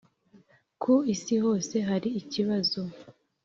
[0.81, 2.81] ku isi hose hari ikibazo